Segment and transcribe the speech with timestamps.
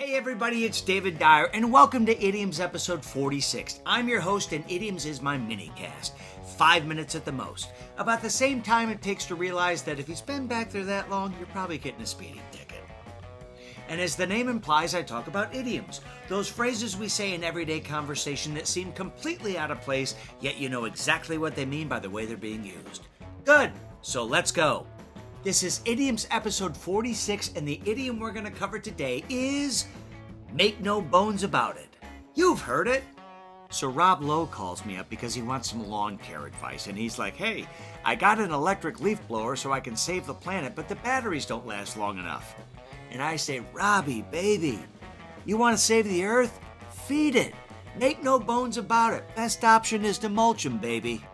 [0.00, 3.80] Hey everybody, it's David Dyer, and welcome to Idioms episode 46.
[3.84, 6.16] I'm your host, and Idioms is my mini cast.
[6.56, 7.68] Five minutes at the most.
[7.98, 11.10] About the same time it takes to realize that if you've been back there that
[11.10, 12.82] long, you're probably getting a speeding ticket.
[13.90, 16.00] And as the name implies, I talk about idioms.
[16.28, 20.70] Those phrases we say in everyday conversation that seem completely out of place, yet you
[20.70, 23.02] know exactly what they mean by the way they're being used.
[23.44, 23.70] Good,
[24.00, 24.86] so let's go.
[25.42, 29.86] This is Idioms episode 46, and the idiom we're going to cover today is
[30.52, 31.96] Make No Bones About It.
[32.34, 33.02] You've heard it.
[33.70, 37.18] So Rob Lowe calls me up because he wants some lawn care advice, and he's
[37.18, 37.66] like, Hey,
[38.04, 41.46] I got an electric leaf blower so I can save the planet, but the batteries
[41.46, 42.54] don't last long enough.
[43.10, 44.78] And I say, Robbie, baby,
[45.46, 46.60] you want to save the earth?
[47.06, 47.54] Feed it.
[47.98, 49.24] Make no bones about it.
[49.36, 51.24] Best option is to mulch 'em, baby.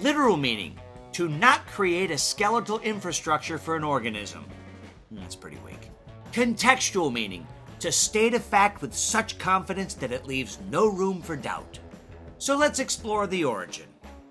[0.00, 0.78] Literal meaning
[1.12, 4.44] to not create a skeletal infrastructure for an organism.
[5.10, 5.90] That's pretty weak.
[6.32, 7.46] Contextual meaning
[7.80, 11.78] to state a fact with such confidence that it leaves no room for doubt.
[12.38, 13.86] So let's explore the origin.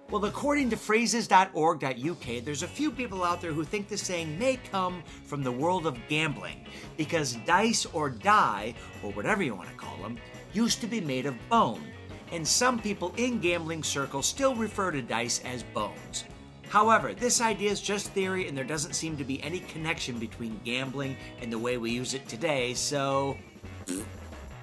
[0.10, 4.58] Well, according to phrases.org.uk, there's a few people out there who think the saying may
[4.58, 6.66] come from the world of gambling
[6.98, 10.18] because dice or die, or whatever you want to call them,
[10.52, 11.82] used to be made of bone.
[12.34, 16.26] And some people in gambling circles still refer to dice as bones.
[16.72, 20.62] However, this idea is just theory and there doesn't seem to be any connection between
[20.64, 23.38] gambling and the way we use it today, so.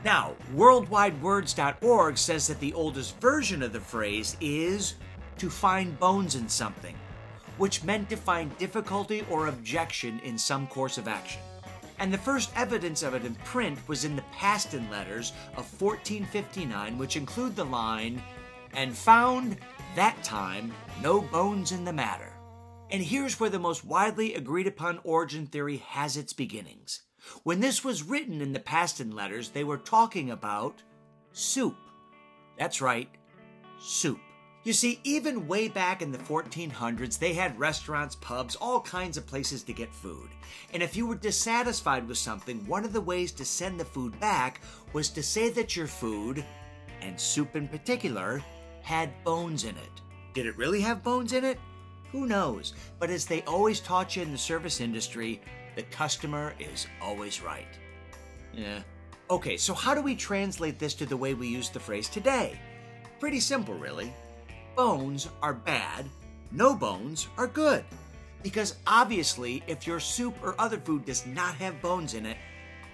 [0.04, 4.94] Now, worldwidewords.org says that the oldest version of the phrase is
[5.38, 6.94] to find bones in something,
[7.58, 11.42] which meant to find difficulty or objection in some course of action.
[11.98, 16.96] And the first evidence of it in print was in the Paston letters of 1459,
[16.96, 18.22] which include the line,
[18.74, 19.56] and found
[19.94, 20.72] that time,
[21.02, 22.32] no bones in the matter.
[22.90, 27.02] And here's where the most widely agreed upon origin theory has its beginnings.
[27.42, 30.82] When this was written in the Paston letters, they were talking about
[31.32, 31.76] soup.
[32.58, 33.08] That's right,
[33.78, 34.20] soup.
[34.64, 39.26] You see, even way back in the 1400s, they had restaurants, pubs, all kinds of
[39.26, 40.28] places to get food.
[40.74, 44.18] And if you were dissatisfied with something, one of the ways to send the food
[44.20, 44.60] back
[44.92, 46.44] was to say that your food,
[47.00, 48.42] and soup in particular,
[48.88, 50.00] had bones in it.
[50.32, 51.58] Did it really have bones in it?
[52.10, 52.72] Who knows?
[52.98, 55.42] But as they always taught you in the service industry,
[55.76, 57.68] the customer is always right.
[58.54, 58.80] Yeah.
[59.28, 62.58] Okay, so how do we translate this to the way we use the phrase today?
[63.20, 64.10] Pretty simple, really.
[64.74, 66.06] Bones are bad,
[66.50, 67.84] no bones are good.
[68.42, 72.38] Because obviously, if your soup or other food does not have bones in it,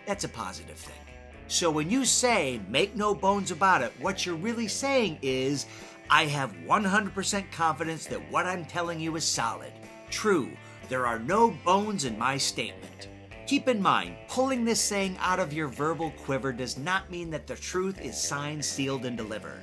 [0.09, 1.14] that's a positive thing.
[1.47, 5.67] So when you say, make no bones about it, what you're really saying is,
[6.09, 9.73] I have 100% confidence that what I'm telling you is solid.
[10.11, 10.51] True,
[10.89, 13.09] there are no bones in my statement.
[13.47, 17.47] Keep in mind, pulling this saying out of your verbal quiver does not mean that
[17.47, 19.63] the truth is signed, sealed, and delivered.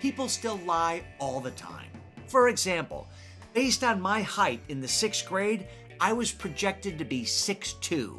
[0.00, 1.90] People still lie all the time.
[2.26, 3.06] For example,
[3.52, 5.66] based on my height in the sixth grade,
[6.00, 8.18] I was projected to be 6'2.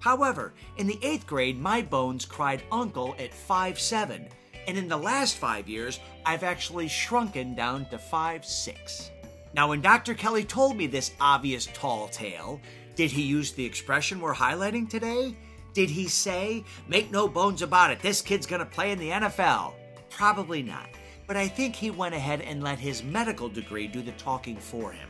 [0.00, 4.28] However, in the eighth grade, my bones cried uncle at 5'7,
[4.66, 9.10] and in the last five years, I've actually shrunken down to 5'6.
[9.52, 10.14] Now, when Dr.
[10.14, 12.60] Kelly told me this obvious tall tale,
[12.94, 15.36] did he use the expression we're highlighting today?
[15.74, 19.74] Did he say, make no bones about it, this kid's gonna play in the NFL?
[20.08, 20.88] Probably not.
[21.26, 24.90] But I think he went ahead and let his medical degree do the talking for
[24.90, 25.08] him.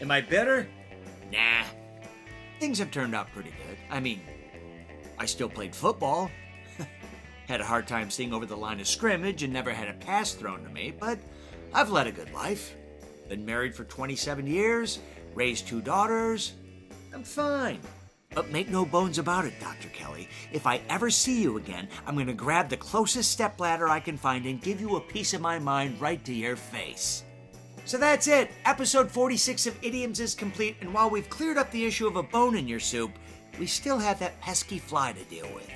[0.00, 0.66] Am I bitter?
[1.30, 1.64] Nah,
[2.62, 3.76] things have turned out pretty good.
[3.90, 4.20] I mean,
[5.18, 6.30] I still played football.
[7.48, 10.32] had a hard time seeing over the line of scrimmage and never had a pass
[10.32, 11.18] thrown to me, but
[11.74, 12.76] I've led a good life.
[13.28, 15.00] Been married for 27 years,
[15.34, 16.52] raised two daughters.
[17.12, 17.80] I'm fine.
[18.32, 19.88] But make no bones about it, Dr.
[19.88, 20.28] Kelly.
[20.52, 24.16] If I ever see you again, I'm going to grab the closest stepladder I can
[24.16, 27.24] find and give you a piece of my mind right to your face.
[27.84, 28.50] So that's it.
[28.64, 32.22] Episode 46 of Idioms is complete, and while we've cleared up the issue of a
[32.22, 33.10] bone in your soup,
[33.58, 35.68] we still have that pesky fly to deal with.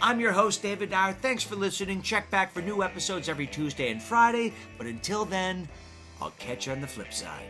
[0.00, 1.12] I'm your host, David Dyer.
[1.12, 2.02] Thanks for listening.
[2.02, 5.68] Check back for new episodes every Tuesday and Friday, but until then,
[6.20, 7.46] I'll catch you on the flip side.